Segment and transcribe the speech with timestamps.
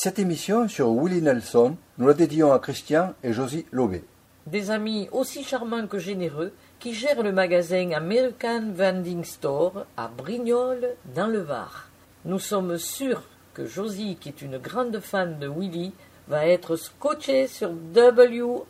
[0.00, 4.04] Cette émission sur Willie Nelson, nous la dédions à Christian et Josie Lobé.
[4.46, 10.94] Des amis aussi charmants que généreux qui gèrent le magasin American Vending Store à Brignoles
[11.16, 11.88] dans le Var.
[12.24, 13.24] Nous sommes sûrs
[13.54, 15.94] que Josie, qui est une grande fan de Willie,
[16.28, 18.68] va être scotchée sur WRCF.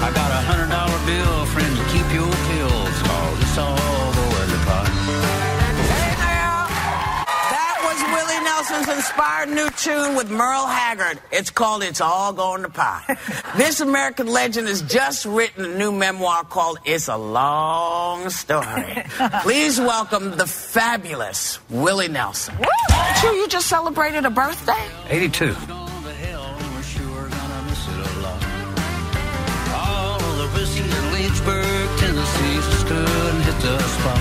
[0.00, 4.50] I got a hundred dollar bill, friend, to keep your pills, cause it's all going
[4.50, 4.88] to pot.
[5.90, 6.66] Hey now!
[7.50, 11.18] That was Willie Nelson's inspired new tune with Merle Haggard.
[11.32, 13.18] It's called It's All Going to Pot.
[13.56, 19.04] this American legend has just written a new memoir called It's a Long Story.
[19.42, 22.54] Please welcome the fabulous Willie Nelson.
[23.20, 24.86] Sure, you just celebrated a birthday?
[25.08, 25.56] 82.
[31.38, 34.18] Lynchburg, Tennessee, stood and hit the spot.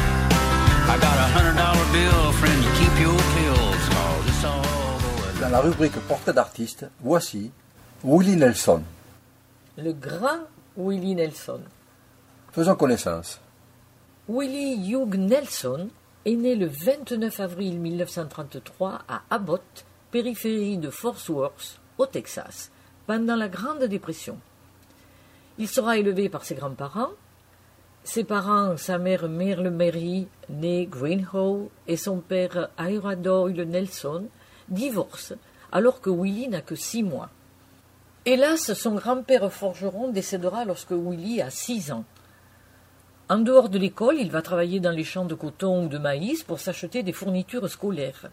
[0.89, 5.39] I got a hundred dollar bill, friend, you keep your pills, cause it's all going
[5.41, 7.51] Dans la rubrique Portrait d'artiste, voici
[8.03, 8.83] Willie Nelson.
[9.77, 10.41] Le grand
[10.75, 11.61] Willie Nelson.
[12.51, 13.39] Faisons connaissance.
[14.27, 15.89] Willie Hugh Nelson
[16.25, 22.69] est né le 29 avril 1933 à Abbott, périphérie de Fort Worth, au Texas,
[23.07, 24.37] pendant la Grande Dépression.
[25.57, 27.11] Il sera élevé par ses grands-parents.
[28.03, 34.27] Ses parents, sa mère Merle Mary, née Greenhow, et son père Ira Doyle Nelson,
[34.69, 35.35] divorcent
[35.71, 37.29] alors que Willie n'a que six mois.
[38.25, 42.03] Hélas, son grand-père forgeron décédera lorsque Willie a six ans.
[43.29, 46.43] En dehors de l'école, il va travailler dans les champs de coton ou de maïs
[46.43, 48.29] pour s'acheter des fournitures scolaires.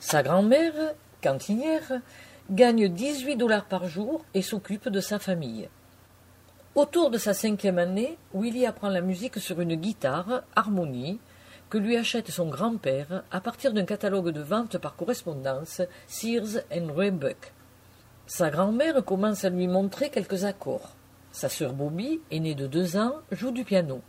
[0.00, 2.00] Sa grand-mère, cantinière,
[2.50, 5.68] gagne 18 dollars par jour et s'occupe de sa famille.
[6.78, 11.18] Autour de sa cinquième année, Willie apprend la musique sur une guitare, Harmonie,
[11.70, 16.92] que lui achète son grand-père à partir d'un catalogue de vente par correspondance, Sears and
[16.94, 17.52] Roebuck.
[18.28, 20.94] Sa grand-mère commence à lui montrer quelques accords.
[21.32, 24.00] Sa sœur Bobby, aînée de deux ans, joue du piano.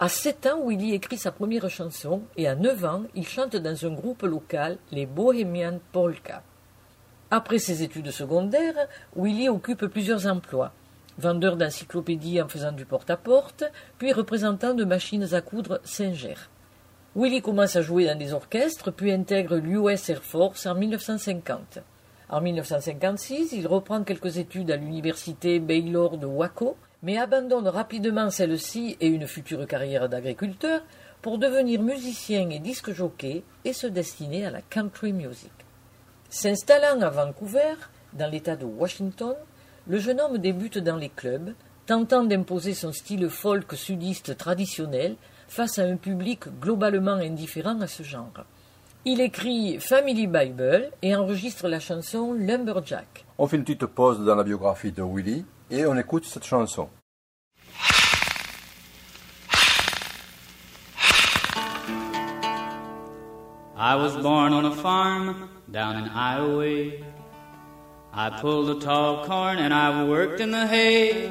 [0.00, 3.86] À sept ans, Willie écrit sa première chanson et à neuf ans, il chante dans
[3.86, 6.42] un groupe local, les Bohemian Polka.
[7.30, 10.72] Après ses études secondaires, Willie occupe plusieurs emplois
[11.18, 13.64] vendeur d'encyclopédies en faisant du porte-à-porte,
[13.98, 16.34] puis représentant de machines à coudre Singer.
[17.14, 21.80] Willie commence à jouer dans des orchestres, puis intègre l'US Air Force en 1950.
[22.30, 28.96] En 1956, il reprend quelques études à l'université Baylor de Waco, mais abandonne rapidement celle-ci
[29.00, 30.80] et une future carrière d'agriculteur
[31.20, 35.52] pour devenir musicien et disque jockey et se destiner à la country music.
[36.30, 37.74] S'installant à Vancouver,
[38.14, 39.34] dans l'État de Washington,
[39.86, 41.54] le jeune homme débute dans les clubs,
[41.86, 45.16] tentant d'imposer son style folk sudiste traditionnel
[45.48, 48.44] face à un public globalement indifférent à ce genre.
[49.04, 53.24] Il écrit Family Bible et enregistre la chanson Lumberjack.
[53.36, 56.88] On fait une petite pause dans la biographie de Willie et on écoute cette chanson.
[63.76, 67.02] I was born on a farm down in Iowa.
[68.14, 71.30] I pulled the tall corn and I worked in the hay.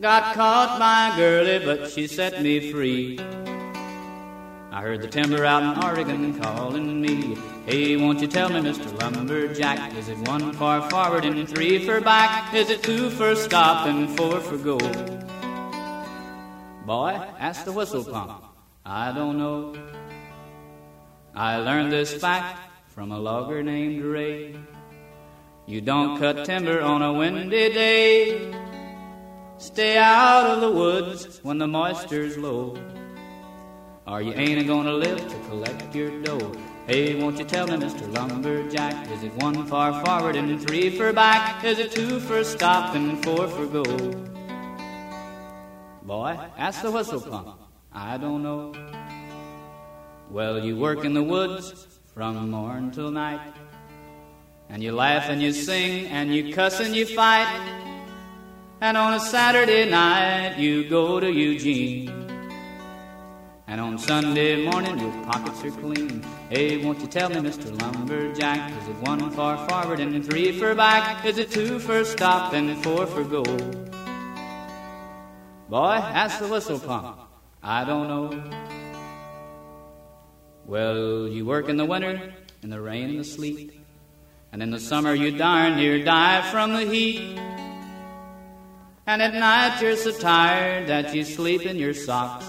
[0.00, 3.20] Got caught by a girlie, but she set me free.
[4.72, 7.36] I heard the timber out in Oregon calling me.
[7.64, 8.92] Hey, won't you tell me, Mr.
[9.00, 12.52] Lumberjack, is it one for forward and three for back?
[12.52, 14.78] Is it two for stop and four for go?
[16.84, 18.32] Boy, ask the whistle punk.
[18.84, 19.76] I don't know.
[21.34, 22.58] I learned this fact
[22.88, 24.56] from a logger named Ray.
[25.66, 28.54] You don't cut timber on a windy day.
[29.58, 32.78] Stay out of the woods when the moisture's low.
[34.06, 36.52] Or you ain't gonna live to collect your dough.
[36.86, 38.06] Hey, won't you tell me, Mr.
[38.14, 41.64] Lumberjack, is it one for forward and three for back?
[41.64, 43.82] Is it two for stop and four for go?
[46.04, 47.48] Boy, ask the whistle punk.
[47.92, 48.72] I don't know.
[50.30, 53.55] Well, you work in the woods from morn till night.
[54.68, 57.48] And you laugh and you sing and you cuss and you fight.
[58.80, 62.10] And on a Saturday night you go to Eugene.
[63.68, 66.22] And on Sunday morning your pockets are clean.
[66.50, 67.80] Hey, won't you tell me, Mr.
[67.80, 71.24] Lumberjack, is it one for forward and three for back?
[71.24, 73.42] Is it two for stop and four for go?
[75.68, 77.18] Boy, ask the whistle punk.
[77.62, 78.44] I don't know.
[80.64, 83.75] Well, you work in the winter, in the rain and the sleet.
[84.52, 87.38] And in the summer you darn near die from the heat.
[89.06, 92.46] And at night you're so tired that you sleep in your socks.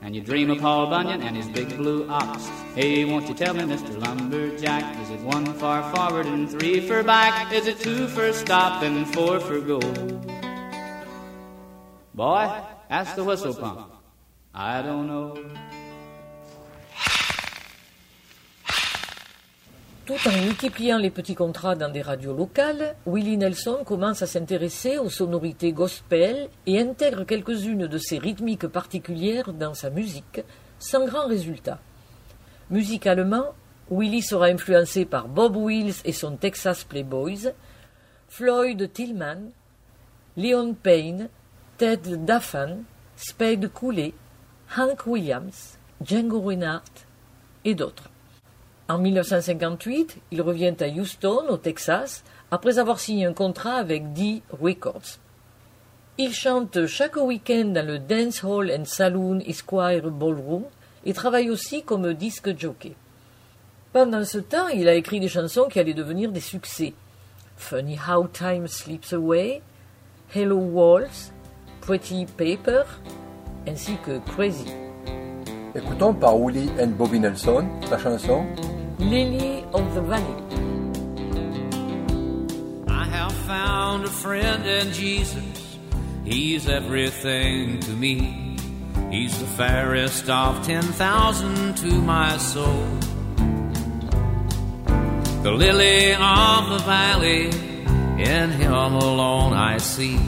[0.00, 2.48] And you dream of Paul Bunyan and his big blue ox.
[2.74, 4.00] Hey, won't you tell me, Mr.
[4.00, 7.52] Lumberjack, is it one far forward and three for back?
[7.52, 9.80] Is it two for stop and four for go?
[12.14, 12.50] Boy,
[12.88, 13.92] ask the whistle punk.
[14.54, 15.36] I don't know.
[20.08, 24.96] Tout en multipliant les petits contrats dans des radios locales, Willie Nelson commence à s'intéresser
[24.96, 30.40] aux sonorités gospel et intègre quelques-unes de ses rythmiques particulières dans sa musique,
[30.78, 31.78] sans grand résultat.
[32.70, 33.48] Musicalement,
[33.90, 37.52] Willie sera influencé par Bob Wills et son Texas Playboys,
[38.30, 39.50] Floyd Tillman,
[40.38, 41.28] Leon Payne,
[41.76, 42.78] Ted Daffan,
[43.14, 44.14] Spade Cooley,
[44.74, 47.04] Hank Williams, Django Reinhardt
[47.66, 48.08] et d'autres.
[48.90, 54.40] En 1958, il revient à Houston, au Texas, après avoir signé un contrat avec D
[54.50, 55.18] Records.
[56.16, 60.64] Il chante chaque week-end dans le Dance Hall and Saloon Esquire Ballroom
[61.04, 62.94] et travaille aussi comme disque jockey.
[63.92, 66.94] Pendant ce temps, il a écrit des chansons qui allaient devenir des succès.
[67.56, 69.60] Funny How Time Slips Away,
[70.34, 71.30] Hello Walls,
[71.82, 72.84] Pretty Paper,
[73.66, 74.72] ainsi que Crazy.
[75.74, 78.46] Écoutons par Willie and Bobby Nelson la chanson
[78.98, 80.42] Lily of the Valley.
[82.88, 85.78] I have found a friend in Jesus.
[86.24, 88.56] He's everything to me.
[89.10, 92.86] He's the fairest of 10,000 to my soul.
[95.42, 97.50] The lily of the valley,
[98.18, 100.18] in him alone I see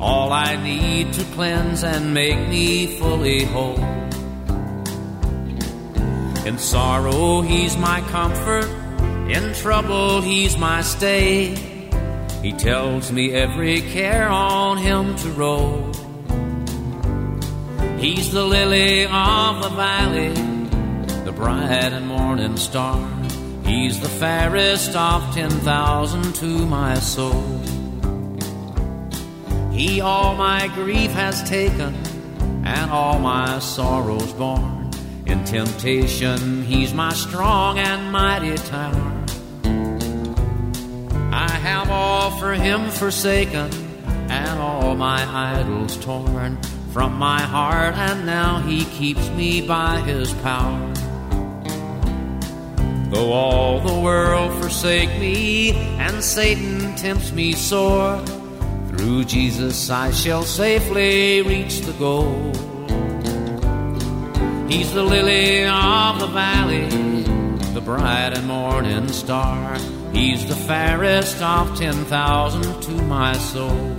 [0.00, 4.03] all I need to cleanse and make me fully whole.
[6.46, 8.68] In sorrow, he's my comfort.
[9.30, 11.54] In trouble, he's my stay.
[12.42, 15.90] He tells me every care on him to roll.
[17.98, 20.34] He's the lily of the valley,
[21.24, 23.00] the bright and morning star.
[23.64, 27.42] He's the fairest of 10,000 to my soul.
[29.72, 31.94] He all my grief has taken
[32.66, 34.83] and all my sorrows borne.
[35.26, 39.24] In temptation, he's my strong and mighty tower.
[41.32, 43.70] I have all for him forsaken,
[44.28, 45.24] and all my
[45.58, 46.58] idols torn
[46.92, 50.92] from my heart, and now he keeps me by his power.
[53.10, 58.22] Though all the world forsake me, and Satan tempts me sore,
[58.88, 62.52] through Jesus I shall safely reach the goal.
[64.68, 66.88] He's the lily of the valley,
[67.74, 69.78] the bright and morning star.
[70.12, 73.96] He's the fairest of 10,000 to my soul.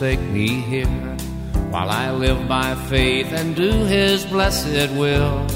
[0.00, 0.86] Forsake me here,
[1.68, 5.46] while I live by faith and do His blessed will.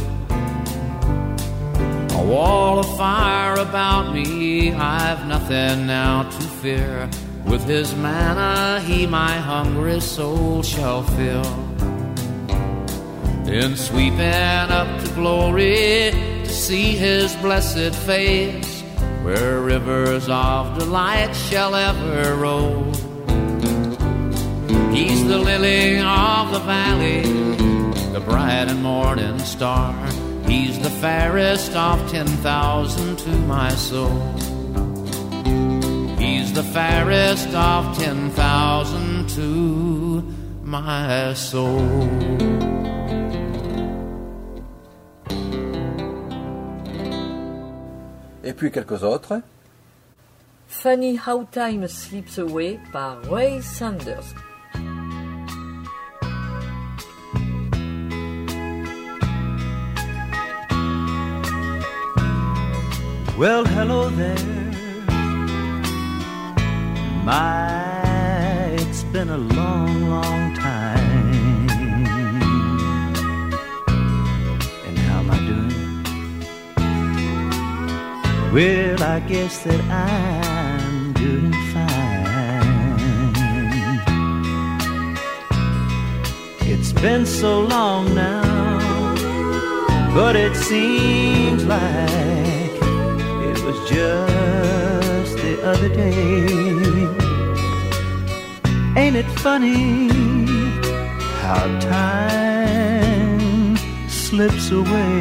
[2.11, 7.09] A wall of fire about me, I've nothing now to fear.
[7.47, 11.51] With His manna, He my hungry soul shall fill.
[13.47, 16.11] Then sweeping up to glory
[16.45, 18.83] to see His blessed face
[19.23, 22.93] where rivers of delight shall ever roll.
[24.95, 27.23] He's the lily of the valley,
[28.13, 29.93] the bright and morning star.
[30.47, 34.17] He's the fairest of 10,000 to my soul.
[36.17, 40.23] He's the fairest of 10,000 to
[40.63, 41.81] my soul.
[48.45, 49.43] Et puis quelques autres.
[50.69, 54.35] Funny How Time Slips Away par Ray Sanders.
[63.37, 64.39] Well, hello there.
[67.25, 71.69] My, it's been a long, long time.
[74.87, 75.75] And how am I doing?
[78.55, 82.15] Well, I guess that I'm doing fine.
[86.71, 89.17] It's been so long now,
[90.15, 92.44] but it seems like
[93.65, 96.45] was just the other day.
[99.01, 100.09] Ain't it funny
[101.41, 105.19] how time slips away?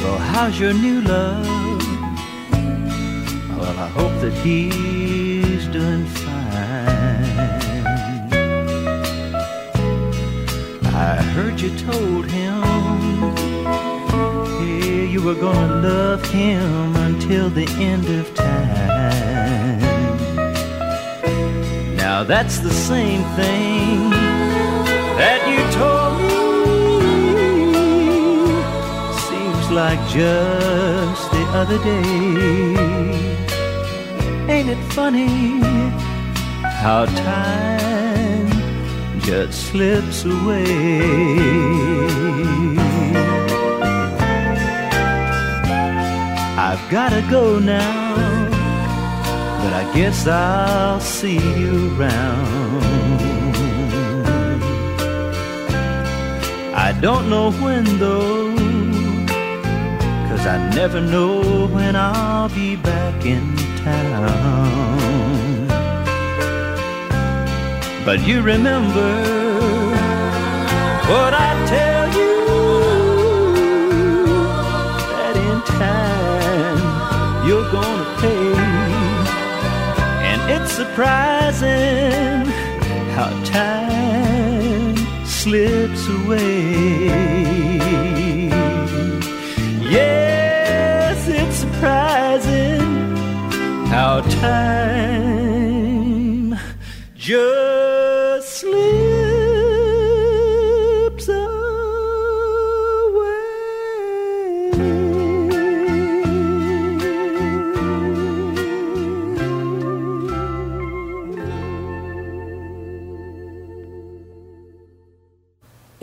[0.00, 1.82] Well, how's your new love?
[3.58, 6.34] Well, I hope that he's doing fine.
[10.94, 12.83] I heard you told him
[15.14, 19.80] you were gonna love him until the end of time.
[21.94, 24.10] Now that's the same thing
[25.20, 26.34] that you told me.
[29.28, 32.14] Seems like just the other day.
[34.52, 35.60] Ain't it funny
[36.82, 38.50] how time
[39.20, 41.84] just slips away?
[46.76, 48.16] I've gotta go now,
[49.62, 52.82] but I guess I'll see you around.
[56.74, 58.56] I don't know when though,
[60.28, 63.54] cause I never know when I'll be back in
[63.84, 65.68] town.
[68.04, 69.12] But you remember
[71.08, 72.03] what I tell
[77.54, 78.52] you're gonna pay.
[80.30, 82.46] And it's surprising
[83.16, 87.06] how time slips away.
[89.96, 92.82] Yes, it's surprising
[93.92, 95.38] how time
[97.14, 97.63] just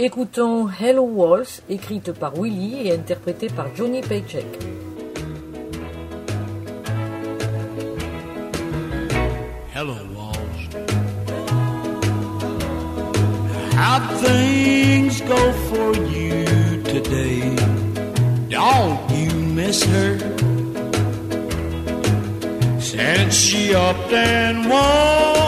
[0.03, 4.48] Écoutons Hello Walls, écrite par Willie et interprétée par Johnny Paycheck.
[9.75, 10.70] Hello, Walls.
[13.75, 17.55] How'd things go for you today?
[18.50, 20.17] Don't you miss her?
[22.79, 25.40] Since she up and walked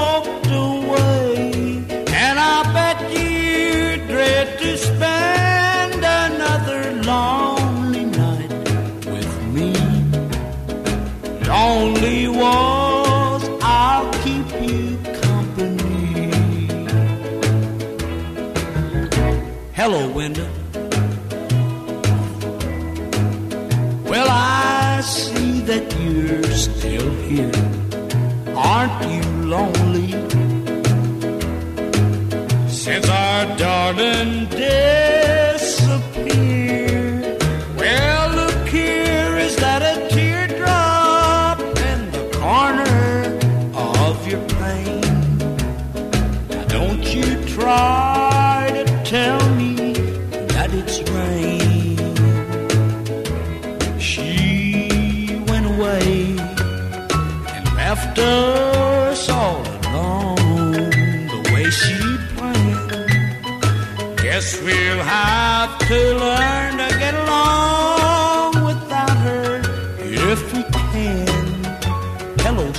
[28.84, 30.12] Aren't you lonely?
[32.68, 34.43] Since our darling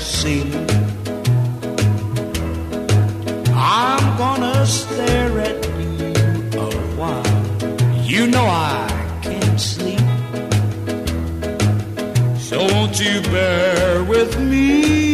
[0.04, 0.66] Celie.
[3.54, 6.12] I'm gonna stare at you
[6.60, 8.04] a while.
[8.04, 8.86] You know I
[9.22, 9.98] can't sleep.
[12.38, 15.13] So won't you bear with me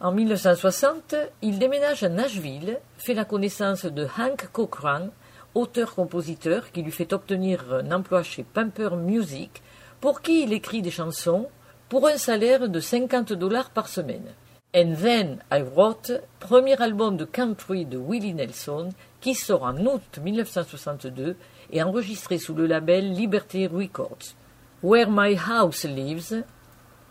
[0.00, 5.10] En 1960, il déménage à Nashville, fait la connaissance de Hank Cochran,
[5.54, 9.62] auteur-compositeur qui lui fait obtenir un emploi chez Pamper Music,
[10.00, 11.46] pour qui il écrit des chansons
[11.88, 14.34] pour un salaire de 50 dollars par semaine.
[14.74, 18.88] And Then I Wrote, premier album de country de Willie Nelson,
[19.20, 21.36] qui sort en août 1962
[21.70, 24.34] et enregistré sous le label Liberty Records.
[24.82, 26.42] Where My House Lives,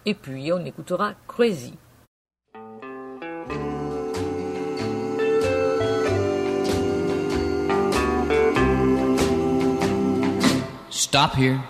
[0.06, 1.78] et puis on écoutera Crazy.
[10.90, 11.63] Stop here.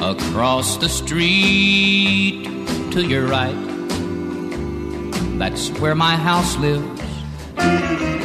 [0.00, 2.44] Across the street
[2.92, 3.56] to your right.
[5.36, 8.15] That's where my house lives.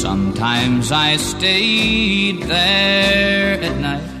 [0.00, 4.20] Sometimes I stayed there at night.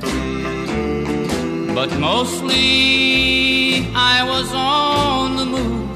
[1.74, 5.88] But mostly I was on the move.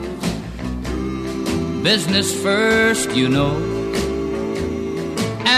[1.83, 3.73] Business first, you know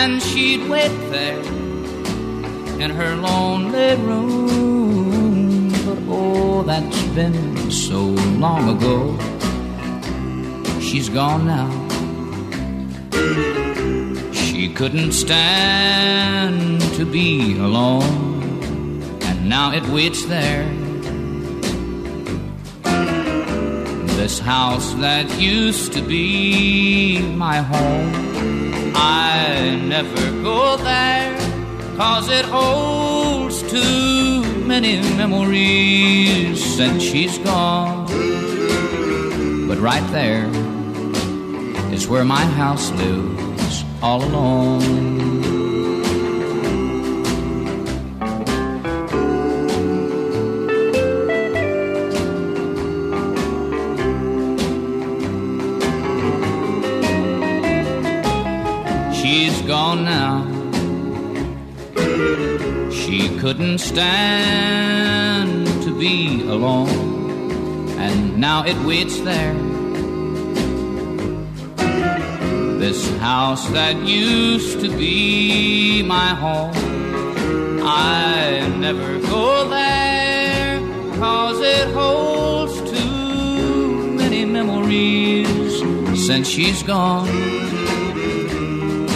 [0.04, 1.43] and she'd wait there
[2.83, 5.71] in her lonely room.
[5.87, 8.00] But oh, that's been so
[8.45, 9.16] long ago.
[10.81, 11.84] She's gone now.
[14.75, 20.69] Couldn't stand to be alone, and now it waits there.
[24.16, 28.93] This house that used to be my home.
[28.97, 31.38] I never go there,
[31.97, 38.06] cause it holds too many memories since she's gone.
[39.69, 40.49] But right there
[41.95, 43.44] is where my house lives
[44.04, 44.82] all alone.
[59.14, 60.45] She's gone now.
[62.90, 66.90] She couldn't stand to be alone,
[67.99, 69.64] and now it waits there.
[73.25, 76.75] House that used to be my home,
[77.82, 80.78] I never go there,
[81.19, 85.73] cause it holds too many memories
[86.26, 87.26] since she's gone.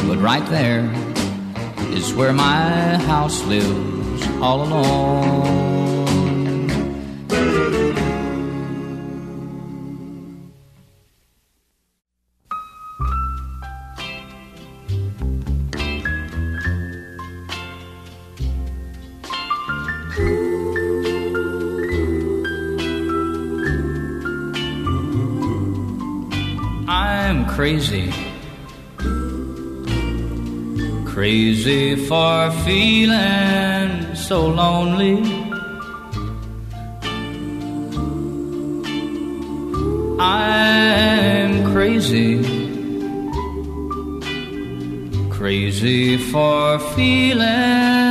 [0.08, 0.90] But right there
[1.92, 5.77] is where my house lives all alone.
[27.68, 28.10] Crazy.
[31.04, 35.18] Crazy for feeling so lonely.
[40.18, 42.40] I'm crazy.
[45.28, 48.07] Crazy for feeling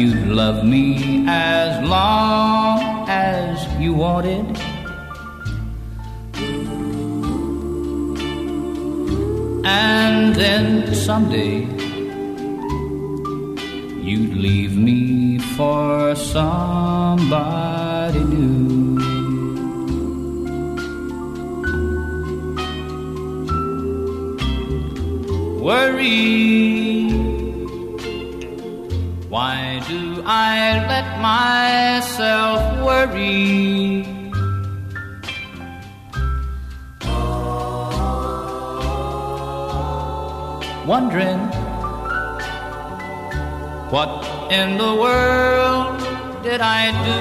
[0.00, 4.46] you'd love me as long as you wanted.
[9.66, 11.79] And then someday
[30.32, 34.06] I let myself worry?
[40.86, 41.40] Wondering
[43.90, 45.98] what in the world
[46.44, 47.18] did I do?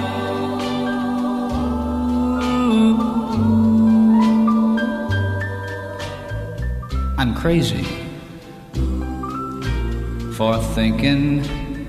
[7.18, 7.88] I'm crazy
[10.36, 11.69] for thinking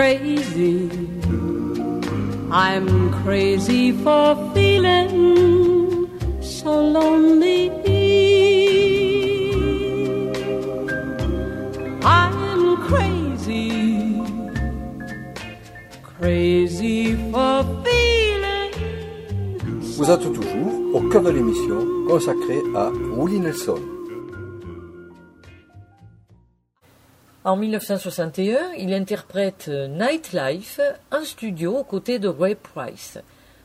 [0.00, 0.88] Crazy.
[2.50, 2.88] I'm
[3.22, 6.08] crazy for feeling
[6.40, 7.68] so lonely.
[12.16, 12.40] I'm
[12.88, 14.22] crazy,
[16.02, 18.72] crazy for feeling.
[19.98, 23.99] Vous êtes toujours au cœur de l'émission consacrée à Willie Nelson.
[27.42, 30.78] En 1961, il interprète Nightlife
[31.10, 33.18] en studio aux côtés de Ray Price.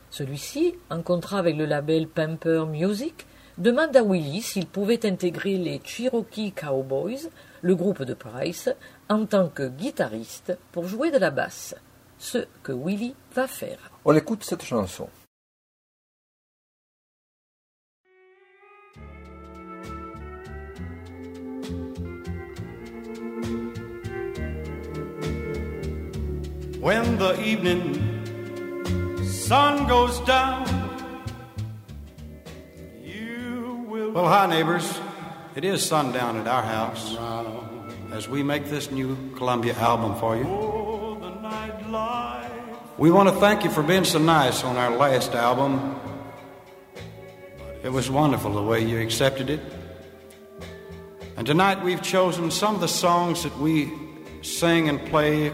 [0.08, 3.26] Celui-ci, en contrat avec le label Pamper Music,
[3.58, 7.28] demande à Willie s'il pouvait intégrer les Cherokee Cowboys,
[7.60, 8.70] le groupe de Price,
[9.10, 11.74] en tant que guitariste pour jouer de la basse.
[12.18, 13.90] Ce que Willie va faire.
[14.06, 15.10] On écoute cette chanson.
[26.86, 30.68] When the evening sun goes down,
[33.02, 34.12] you will.
[34.12, 35.00] Well, hi, neighbors.
[35.56, 37.16] It is sundown at our house
[38.12, 40.44] as we make this new Columbia album for you.
[40.46, 41.18] Oh,
[42.98, 45.98] we want to thank you for being so nice on our last album.
[47.82, 49.60] It was wonderful the way you accepted it.
[51.36, 53.92] And tonight we've chosen some of the songs that we
[54.42, 55.50] sing and play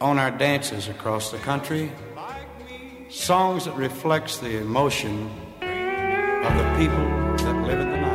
[0.00, 1.92] on our dances across the country.
[3.10, 5.28] Songs that reflects the emotion
[5.60, 7.04] of the people
[7.44, 8.10] that live in the night.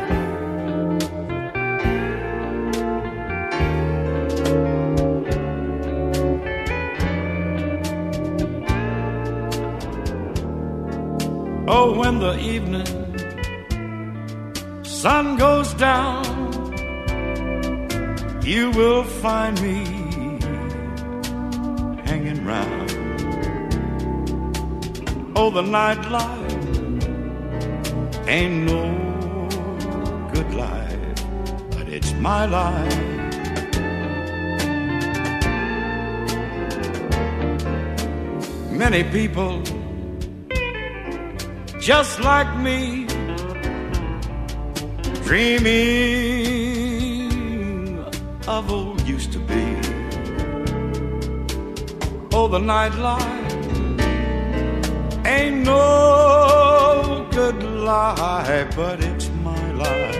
[11.68, 12.86] Oh, when the evening
[14.84, 16.24] sun goes down,
[18.42, 19.95] you will find me
[25.38, 26.64] Oh, the nightlife
[28.26, 28.84] ain't no
[30.32, 31.14] good life,
[31.72, 32.96] but it's my life.
[38.70, 39.62] Many people
[41.80, 43.06] just like me
[45.22, 45.68] dreaming
[48.48, 49.64] of old used to be.
[52.32, 53.45] Oh, the nightlife
[55.26, 60.16] ain't no good life, but it's my life.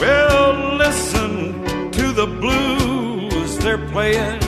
[0.00, 4.40] Well, listen to the blues they're playing.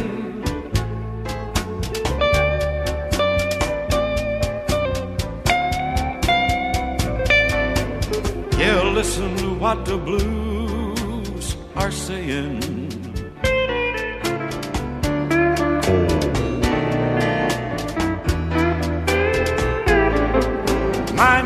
[8.59, 12.82] Yeah, listen to what the blues are saying.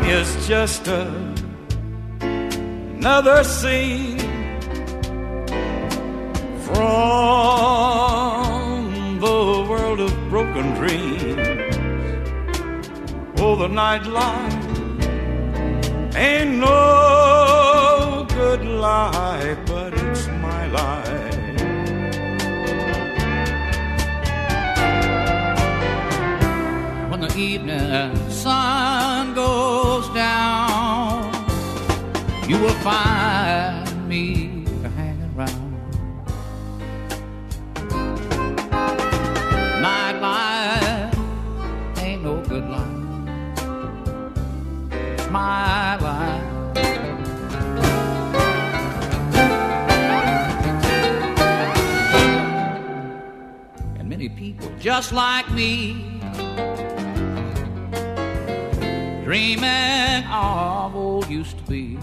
[0.09, 1.05] Is just a,
[2.21, 4.17] another scene
[6.63, 6.79] from
[9.19, 11.75] the world of broken dreams.
[13.39, 14.65] Oh, the nightlife
[16.15, 21.17] ain't no good life, but it's my life.
[27.09, 29.76] when the evening sun goes
[30.17, 31.31] down,
[32.49, 35.71] you will find me hanging around.
[39.79, 41.15] Night life
[41.99, 42.97] ain't no good life.
[44.91, 46.43] It's my life.
[53.99, 56.16] And many people just like me
[59.27, 61.97] dreaming of old used to be.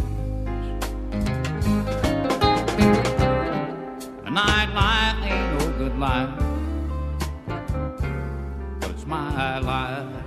[4.26, 6.28] A night light ain't no good life,
[8.78, 10.23] but it's my life.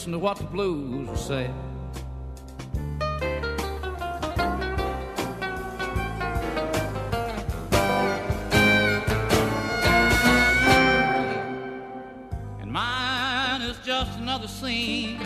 [0.00, 1.54] listen to what the blues were saying.
[12.62, 15.19] And mine is just another scene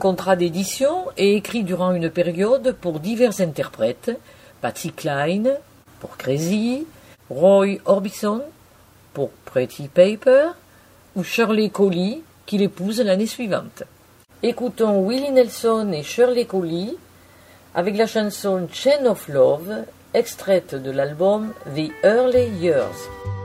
[0.00, 4.10] contrat d'édition et écrit durant une période pour divers interprètes
[4.62, 5.42] Patsy Klein
[6.00, 6.86] pour Crazy,
[7.28, 8.42] Roy Orbison
[9.12, 10.48] pour Pretty Paper
[11.14, 13.82] ou Shirley Coley qu'il épouse l'année suivante.
[14.42, 16.96] Écoutons Willie Nelson et Shirley Coley
[17.74, 19.84] avec la chanson Chain of Love,
[20.14, 23.39] extraite de l'album The Early Years.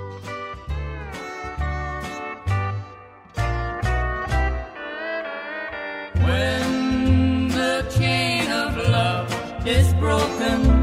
[9.67, 10.74] is broken.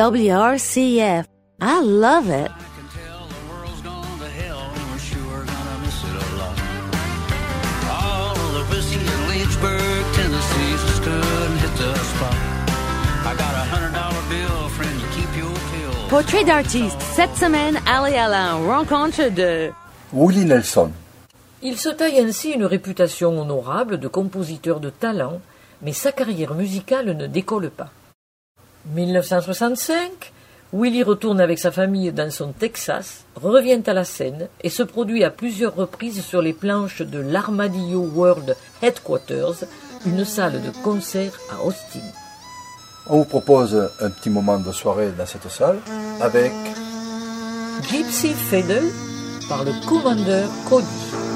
[0.00, 1.26] WRCF.
[1.60, 2.50] I love it.
[16.08, 19.70] Portrait d'artiste, cette semaine, allez à la rencontre de
[20.14, 20.92] Willie Nelson.
[21.62, 25.42] Il se taille ainsi une réputation honorable de compositeur de talent,
[25.82, 27.90] mais sa carrière musicale ne décolle pas.
[28.86, 30.32] 1965,
[30.72, 35.24] Willie retourne avec sa famille dans son Texas, revient à la scène et se produit
[35.24, 39.64] à plusieurs reprises sur les planches de l'Armadillo World Headquarters,
[40.06, 42.00] une salle de concert à Austin.
[43.08, 45.78] On vous propose un petit moment de soirée dans cette salle
[46.20, 46.52] avec
[47.90, 48.92] Gypsy Fiddle
[49.48, 51.29] par le commandeur Cody.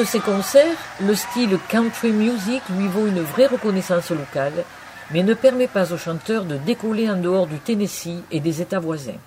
[0.00, 4.64] De ses concerts, le style country music lui vaut une vraie reconnaissance locale,
[5.10, 8.78] mais ne permet pas au chanteur de décoller en dehors du Tennessee et des États
[8.78, 9.20] voisins.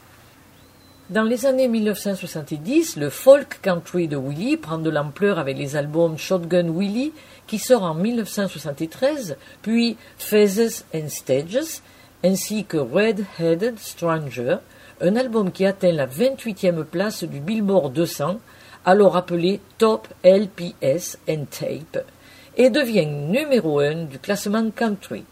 [1.11, 6.17] Dans les années 1970, le folk country de Willie prend de l'ampleur avec les albums
[6.17, 7.13] Shotgun Willie,
[7.45, 11.81] qui sort en 1973, puis Phases and Stages,
[12.23, 14.55] ainsi que Red-Headed Stranger,
[15.01, 18.39] un album qui atteint la 28e place du Billboard 200,
[18.85, 22.05] alors appelé Top LPS and Tape,
[22.57, 25.23] et devient numéro 1 du classement country.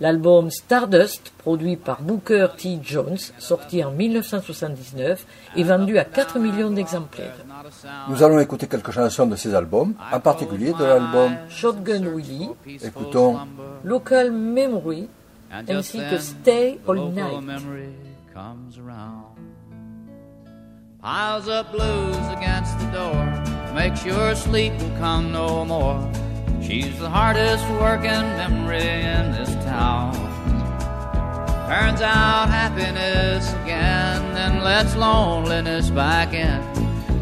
[0.00, 2.80] L'album Stardust, produit par Booker T.
[2.82, 5.24] Jones, sorti en 1979,
[5.56, 7.36] est vendu à 4 millions d'exemplaires.
[8.08, 12.50] Nous allons écouter quelques chansons de ces albums, en particulier de l'album Shotgun Willie,
[12.82, 13.38] Écoutons
[13.84, 15.08] Local Memory,
[15.68, 17.62] ainsi que Stay All Night.
[21.02, 25.98] Piles up blues against the door, makes your sleep will come no more.
[26.62, 30.14] She's the hardest working memory in this town.
[31.66, 36.62] Turns out happiness again, then lets loneliness back in.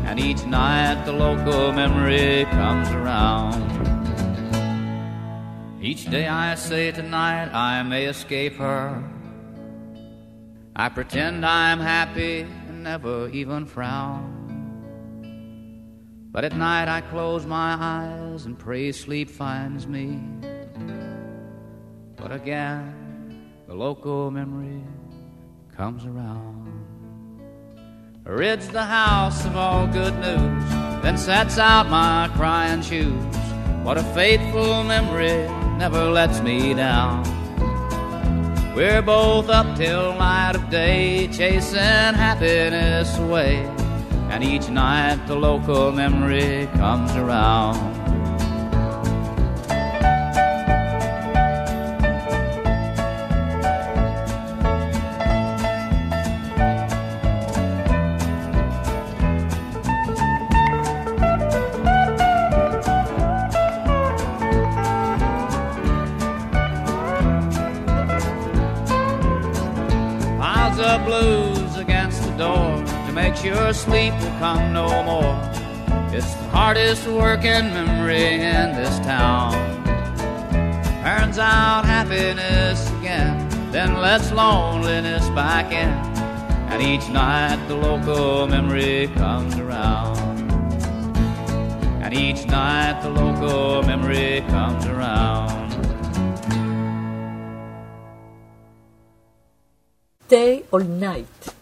[0.04, 3.64] And each night the local memory comes around.
[5.80, 9.02] Each day I say tonight I may escape her.
[10.76, 12.46] I pretend I'm happy
[12.82, 14.40] never even frown.
[16.32, 20.20] But at night I close my eyes and pray sleep finds me.
[22.16, 24.82] But again, the local memory
[25.76, 26.68] comes around.
[28.24, 30.70] rids the house of all good news,
[31.02, 33.36] then sets out my crying shoes.
[33.82, 37.39] What a faithful memory never lets me down.
[38.74, 43.56] We're both up till light of day, chasing happiness away.
[44.30, 47.99] And each night the local memory comes around.
[70.80, 75.36] Of blues against the door to make sure sleep will come no more.
[76.10, 79.52] It's the hardest working memory in this town.
[81.04, 85.90] Turns out happiness again, then lets loneliness back in.
[86.72, 90.16] And each night the local memory comes around.
[92.02, 95.59] And each night the local memory comes around.
[100.30, 101.59] Day or night.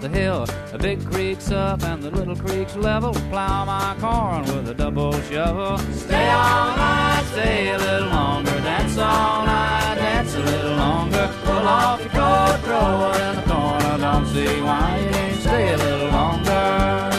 [0.00, 0.46] The the hill.
[0.72, 3.12] The big creek's up and the little creek's level.
[3.30, 5.78] Plow my corn with a double shovel.
[5.92, 8.50] Stay all night, stay a little longer.
[8.60, 11.30] Dance all night, dance a little longer.
[11.44, 13.98] Pull off your coat, throw it in the corner.
[13.98, 17.10] Don't see why you can't stay a little longer.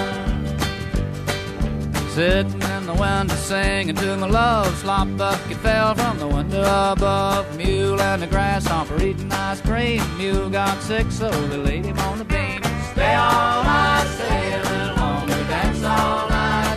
[2.10, 4.76] Sitting in the window singing to my love.
[4.78, 6.62] Slop bucket fell from the window
[6.92, 7.58] above.
[7.58, 10.02] Mule and the grasshopper eating ice cream.
[10.18, 12.59] Mule got sick, so they laid him on the beam.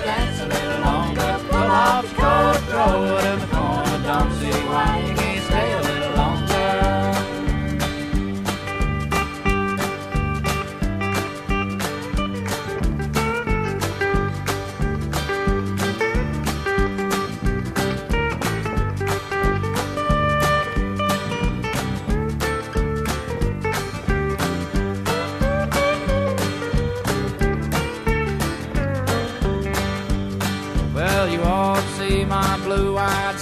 [0.05, 1.41] Dance a little longer.
[1.49, 3.99] Pull off coat, throw it in the corner.
[4.07, 5.22] Don't see why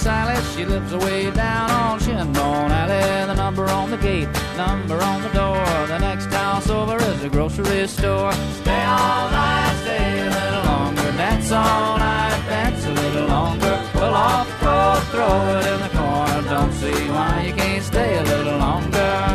[0.01, 0.41] Sally.
[0.55, 3.27] She lives away down on Shinbone Alley.
[3.27, 5.63] The number on the gate, number on the door.
[5.87, 8.31] The next house over is a grocery store.
[8.61, 11.11] Stay all night, stay a little longer.
[11.21, 13.75] Dance all night, dance a little longer.
[13.93, 16.41] Pull off coat, throw it in the corner.
[16.49, 19.30] Don't see why you can't stay a little longer.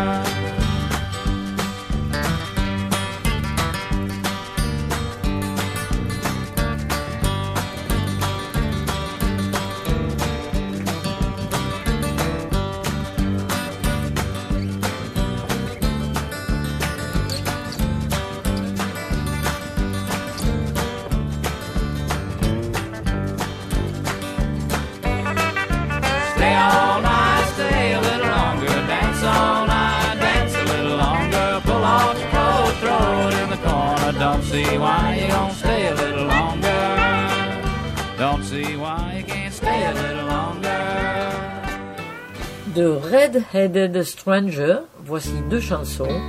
[42.76, 46.20] De Red-Headed Stranger, voici deux chansons,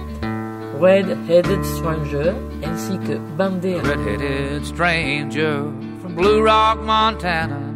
[0.80, 2.34] Red-Headed Stranger
[2.64, 3.84] ainsi que Bandera.
[3.84, 5.64] Red-headed stranger
[6.00, 7.76] from Blue Rock, Montana,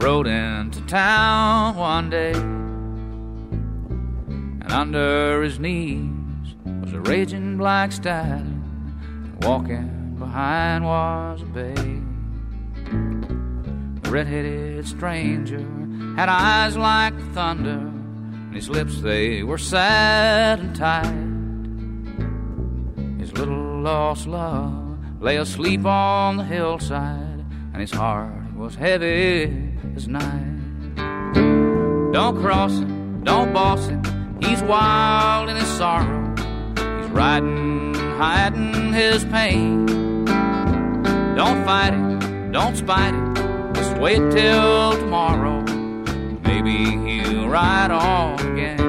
[0.00, 2.30] rode into town one day,
[4.30, 8.62] and under his knees was a raging black stallion,
[9.02, 11.74] and walking behind was a bay.
[14.08, 15.79] Red-headed stranger
[16.16, 21.28] had eyes like thunder, and his lips they were sad and tight.
[23.20, 30.08] His little lost love lay asleep on the hillside, and his heart was heavy as
[30.08, 30.60] night.
[32.12, 34.02] Don't cross him, don't boss him,
[34.42, 36.34] he's wild in his sorrow.
[36.76, 39.86] He's riding, hiding his pain.
[41.36, 45.49] Don't fight it, don't spite it, just wait till tomorrow.
[46.52, 48.80] Maybe he'll ride on again.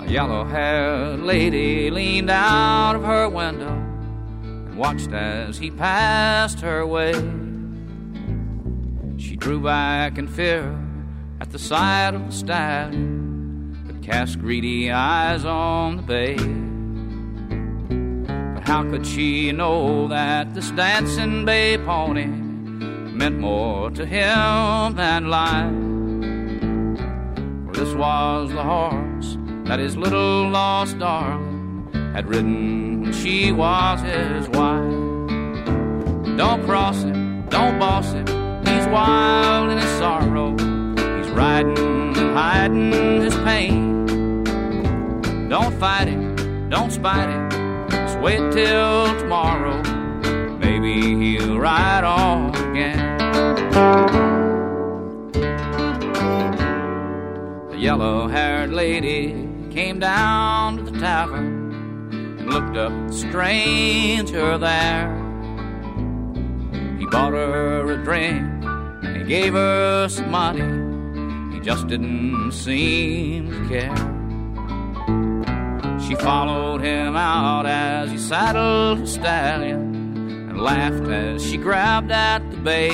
[0.00, 6.86] A yellow haired lady leaned out of her window and watched as he passed her
[6.86, 7.14] way.
[9.16, 10.78] She drew back in fear
[11.40, 16.36] at the sight of the stallion that cast greedy eyes on the bay.
[18.54, 22.49] But how could she know that this dancing bay pony
[23.20, 25.70] meant more to him than life?
[27.66, 34.00] For this was the horse that his little lost darling had ridden when she was
[34.00, 36.38] his wife.
[36.38, 38.26] Don't cross him, don't boss him,
[38.64, 40.52] he's wild in his sorrow.
[41.18, 44.06] He's riding and hiding his pain.
[45.50, 47.50] Don't fight him, don't spite him,
[47.90, 49.99] just wait till tomorrow.
[50.80, 53.18] Maybe he'll ride on again.
[57.68, 64.56] The yellow haired lady came down to the tavern and looked up at the stranger
[64.56, 65.08] there.
[66.98, 68.40] He bought her a drink
[69.04, 71.54] and he gave her some money.
[71.54, 73.96] He just didn't seem to care.
[76.00, 79.99] She followed him out as he saddled his stallion
[80.50, 82.90] and laughed as she grabbed at the bay.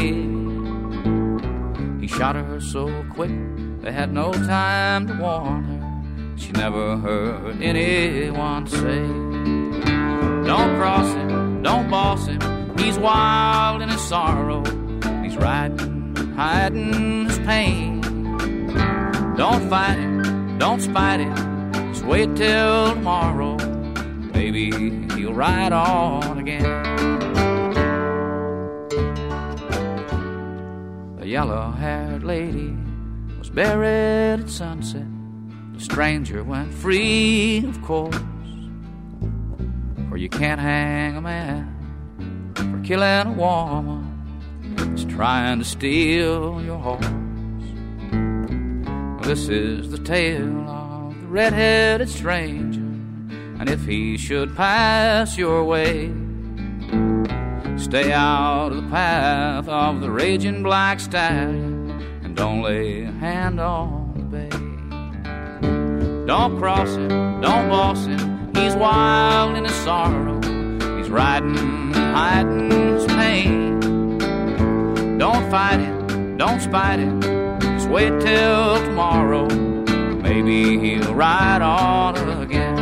[2.00, 3.30] He shot her so quick
[3.80, 6.36] they had no time to warn her.
[6.36, 9.02] She never heard anyone say,
[10.46, 12.40] Don't cross him, don't boss him.
[12.78, 14.62] He's wild in his sorrow.
[15.22, 18.02] He's riding, hiding his pain.
[19.36, 21.72] Don't fight him, don't spite him.
[21.92, 23.56] Just wait till tomorrow.
[24.34, 24.70] Maybe
[25.14, 27.15] he'll ride on again.
[31.26, 32.72] The yellow haired lady
[33.36, 35.08] was buried at sunset.
[35.74, 38.16] The stranger went free, of course.
[40.08, 44.06] For you can't hang a man for killing a woman
[44.76, 47.04] that's trying to steal your horse.
[49.26, 52.78] This is the tale of the red-headed stranger,
[53.58, 56.12] and if he should pass your way,
[57.86, 61.88] stay out of the path of the raging black stallion,
[62.24, 64.48] and don't lay a hand on the bay.
[66.26, 67.08] Don't cross him,
[67.40, 68.52] don't boss him.
[68.56, 70.34] He's wild in his sorrow.
[70.96, 73.78] He's riding, hiding his pain.
[75.16, 77.20] Don't fight him, don't spite him.
[77.60, 79.46] Just wait till tomorrow.
[79.46, 82.75] Maybe he'll ride on again.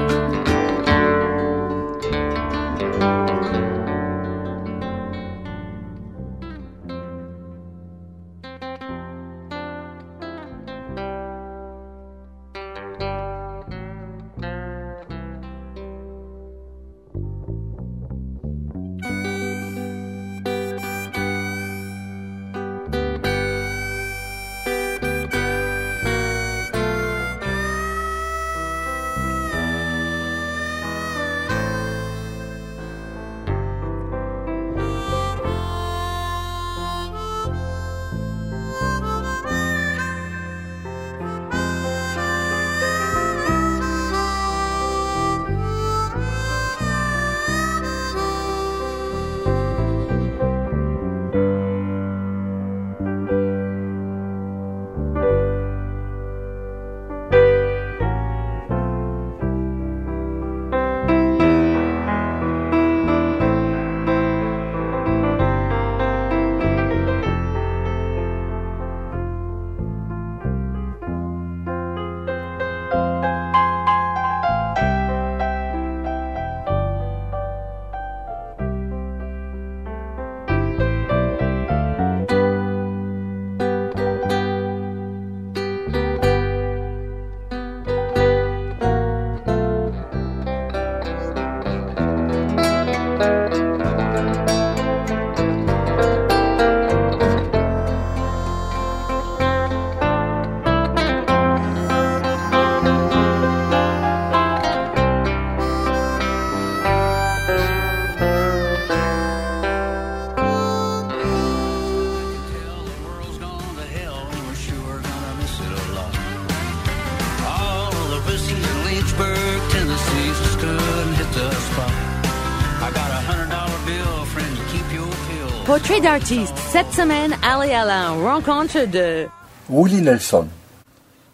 [125.66, 126.54] Portrait d'artiste.
[126.58, 129.26] Cette semaine, Ali Alain rencontre de
[129.70, 130.46] Willie Nelson.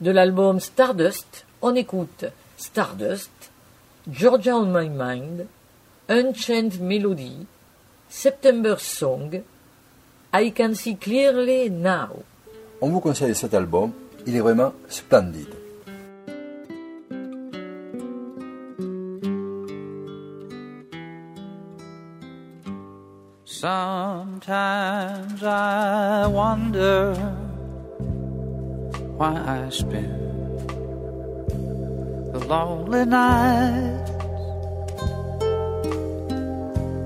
[0.01, 2.27] De l'album Stardust, on écoute
[2.57, 3.33] Stardust,
[4.09, 5.47] Georgia on My Mind,
[6.09, 7.45] Unchained Melody,
[8.09, 9.43] September Song,
[10.33, 12.23] I Can See Clearly Now.
[12.81, 13.91] On vous conseille cet album
[14.27, 15.60] Il est vraiment splendide.
[23.61, 27.13] Sometimes I wonder
[29.19, 30.71] why I spend
[32.33, 34.13] the lonely nights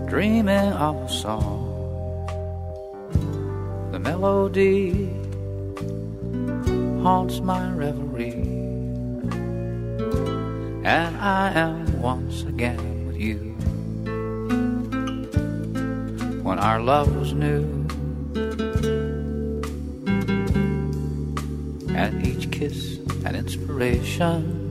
[0.09, 1.75] dreaming of a song.
[3.91, 5.11] The melody
[7.03, 8.31] haunts my reverie,
[10.85, 13.54] and I am once again with you
[16.45, 17.65] when our love was new.
[21.97, 24.71] And each kiss an inspiration.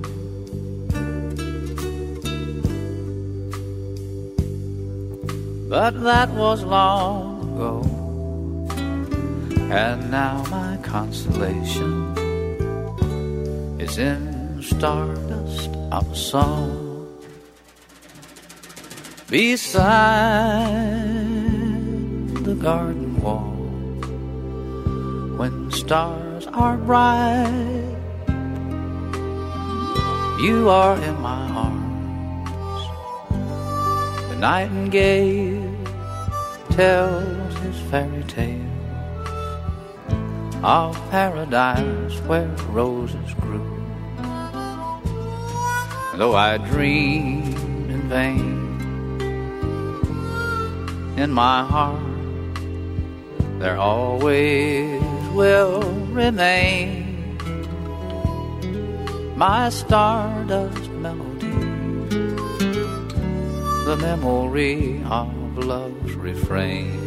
[5.68, 7.82] But that was long ago,
[9.74, 12.14] and now my consolation
[13.80, 17.08] is in stardust of a song
[19.28, 21.33] beside
[22.64, 23.52] garden wall
[25.38, 27.98] when stars are bright.
[30.40, 32.82] You are in my arms.
[34.30, 35.76] The nightingale
[36.70, 38.62] tells his fairy tale
[40.64, 43.84] of paradise where roses grew.
[46.16, 48.80] Though I dreamed in vain,
[51.18, 52.13] in my heart
[53.60, 55.02] there always
[55.34, 55.82] will
[56.12, 57.38] remain
[59.36, 61.50] my stardust melody,
[63.86, 67.03] the memory of love's refrain.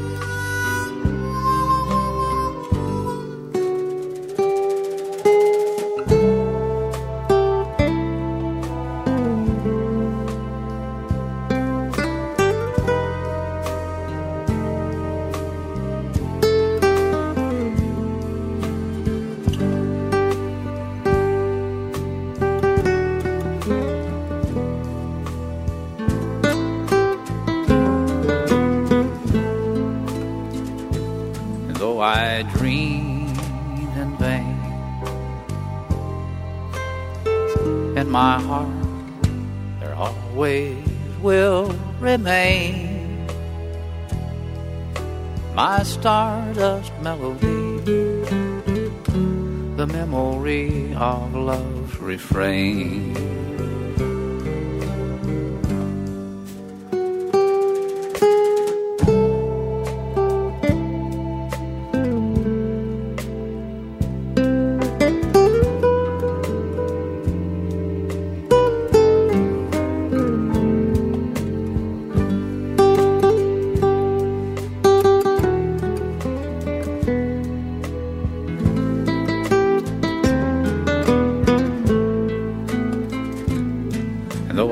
[52.01, 53.46] Refrain.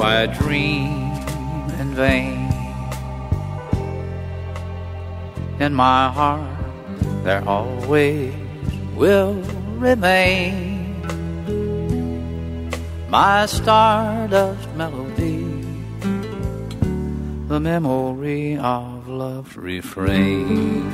[0.05, 1.12] I dream
[1.80, 2.52] in vain,
[5.59, 8.34] in my heart there always
[8.94, 9.42] will
[9.78, 11.00] remain
[13.09, 15.64] my stardust melody,
[17.48, 20.92] the memory of love's refrain.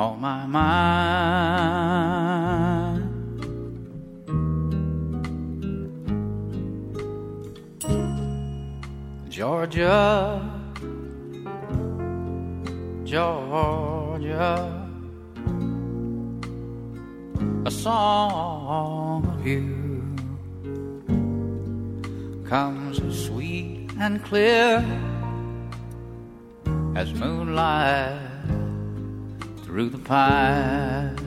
[0.00, 0.79] On my mind.
[30.10, 31.20] Pines.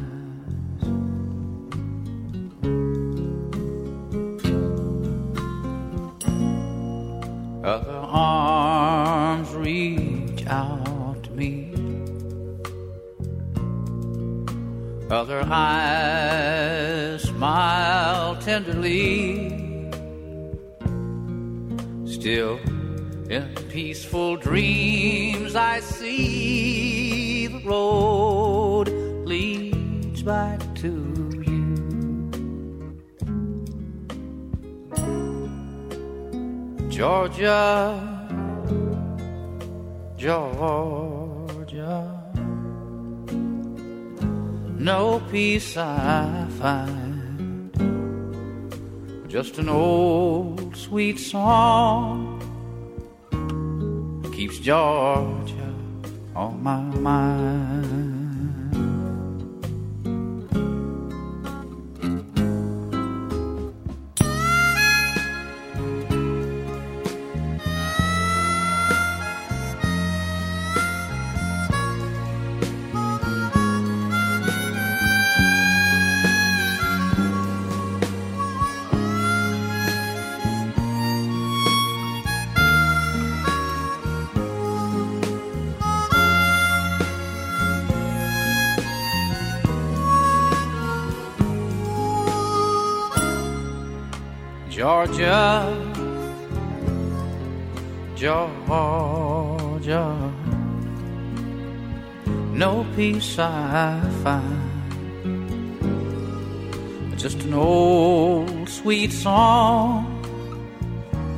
[7.64, 11.72] Other arms reach out to me.
[15.10, 19.48] Other eyes smile tenderly.
[22.06, 22.60] Still,
[23.30, 28.33] in peaceful dreams, I see the road
[37.04, 38.00] Georgia,
[40.16, 41.98] Georgia.
[44.80, 47.76] No peace I find,
[49.28, 52.40] just an old sweet song
[54.34, 55.74] keeps Georgia
[56.34, 57.93] on my mind.
[95.06, 95.68] Georgia,
[98.16, 98.48] Georgia,
[102.54, 104.62] no peace I find,
[107.18, 110.08] just an old sweet song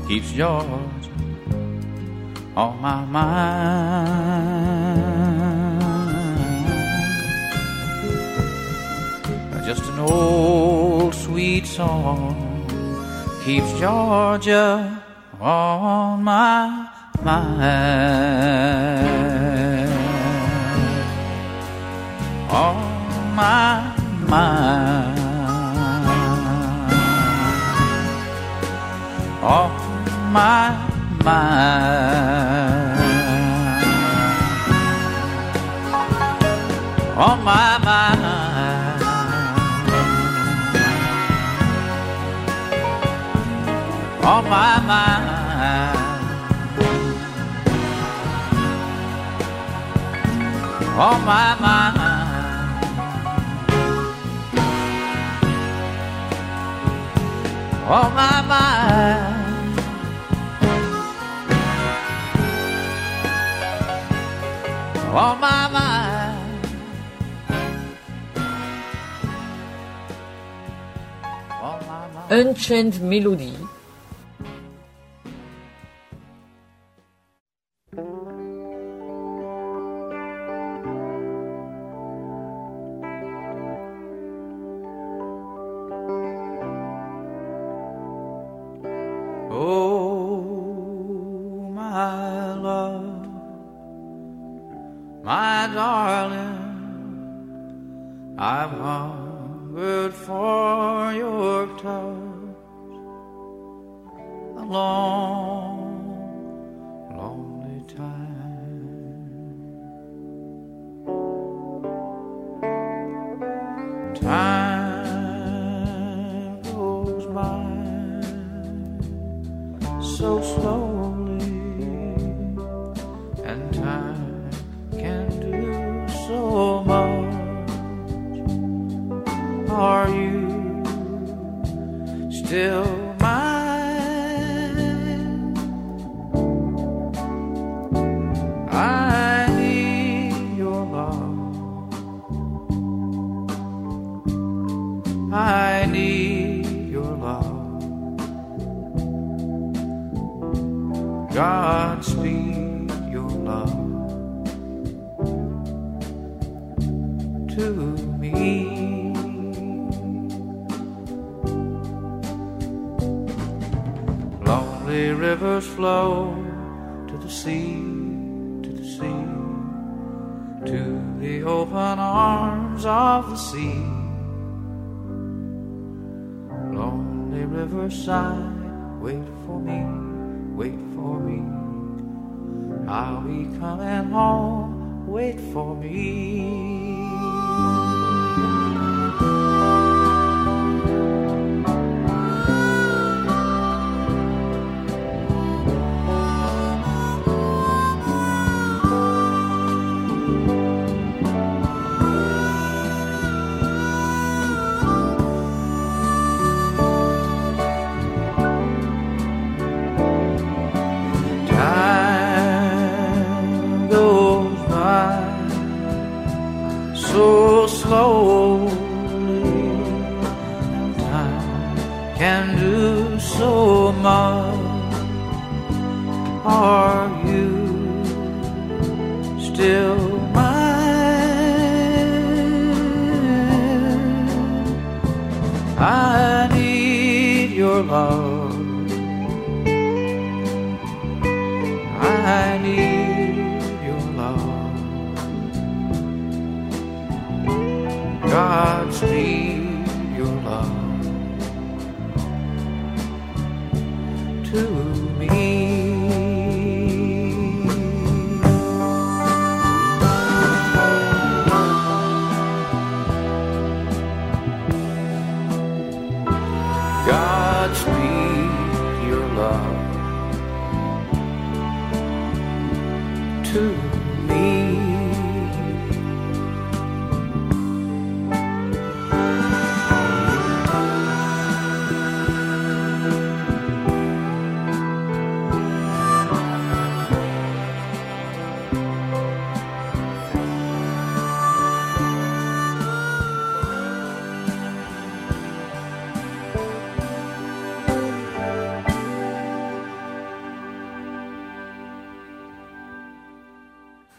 [0.08, 1.02] keeps Georgia
[2.56, 3.26] on my mind.
[9.66, 12.45] Just an old sweet song
[13.46, 15.04] keeps Georgia
[15.40, 16.90] on my
[17.24, 18.26] mind.
[22.50, 22.76] On
[23.36, 23.94] my
[24.26, 25.20] mind.
[29.44, 29.70] On
[30.34, 30.74] my
[31.24, 31.76] mind.
[37.16, 38.25] On my mind.
[44.50, 45.36] My mind.
[50.98, 52.06] On my mind.
[57.88, 59.16] On my mind.
[65.08, 66.66] On my mind.
[71.62, 72.32] On my mind.
[72.32, 73.65] Unchained Melody.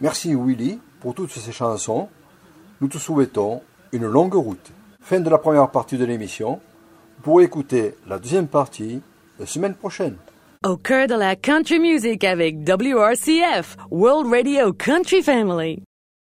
[0.07, 2.09] Merci Willy pour toutes ces chansons.
[2.81, 4.71] Nous te souhaitons une longue route.
[5.01, 6.61] Fin de la première partie de l'émission.
[7.25, 9.01] Pour écouter la deuxième partie
[9.41, 10.15] la semaine prochaine.
[10.65, 15.83] Au cœur de la country music avec WRCF, World Radio Country Family.